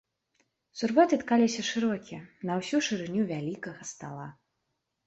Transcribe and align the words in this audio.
Сурвэты 0.79 1.19
ткаліся 1.25 1.61
шырокія, 1.71 2.21
на 2.51 2.59
ўсю 2.63 2.77
шырыню 2.89 3.23
вялікага 3.35 3.81
стала. 3.95 4.27